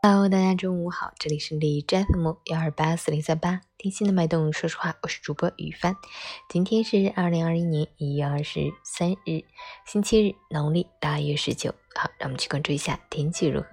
[0.00, 4.52] Hello，大家中午好，这里是李斋 FM 幺二八四零三八，听心的脉动。
[4.52, 5.96] 说实话，我是主播雨帆。
[6.48, 9.42] 今天是二零二一年一月二十三日，
[9.84, 11.74] 星期日，农历腊月十九。
[11.96, 13.66] 好，让我们去关注一下天气如何。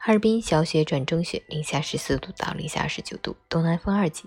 [0.00, 4.24] 哈尔滨小雪转中雪，零下十四度到零下二十九度，东南风二级。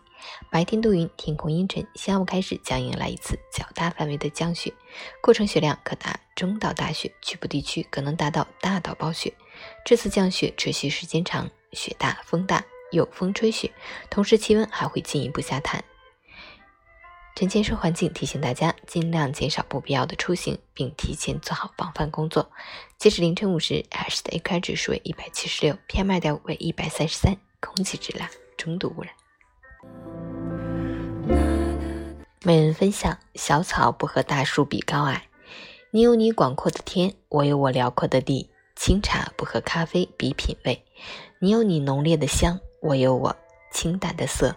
[0.50, 4.74] 白天多云，天空阴沉，下午开始将迎来一次较大范围的降雪，
[5.22, 9.34] 过程雪量可达中到大雪，局部地区可能达到大到暴雪。
[9.86, 13.72] 这次降雪持续时间长，雪大风大，有风吹雪，
[14.10, 15.84] 同时气温还会进一步下探。
[17.36, 22.52] 陈建设环境提醒大家，尽量减少不必要的出行，并提前做好防范工作。
[23.00, 29.12] 截止凌晨五时，海市的 AQI 指数为一百七十六，PM 二点五为一百三十三，空气质量中度污染。
[32.44, 35.28] 每人分享：小草不和大树比高矮，
[35.90, 40.84] 你有你广阔的天，我有我辽阔的地；清茶不和咖啡比品味，
[41.40, 43.36] 你有你浓烈的香，我有我
[43.72, 44.56] 清淡的色。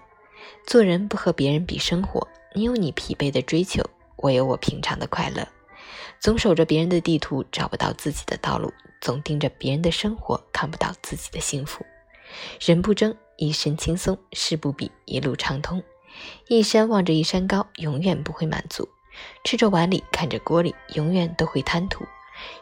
[0.66, 2.26] 做人不和别人比生活。
[2.54, 3.82] 你有你疲惫的追求，
[4.16, 5.46] 我有我平常的快乐。
[6.18, 11.84] 总守着别人的地图，找不到自己的道路；总盯着别人的生活，看不到自己的幸福。
[12.58, 15.82] 人不争，一身轻松；事不比，一路畅通。
[16.48, 18.88] 一山望着一山高，永远不会满足；
[19.44, 22.06] 吃着碗里，看着锅里，永远都会贪图。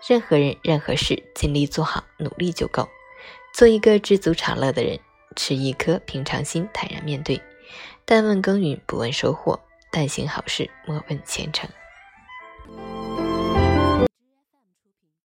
[0.06, 2.88] 任何人，任何事，尽力做好，努力就够。
[3.52, 4.98] 做一个知足常乐的人，
[5.36, 7.40] 持一颗平常心，坦然面对。
[8.04, 9.60] 但问耕耘，不问收获。
[9.90, 11.70] 但行好事，莫问前程。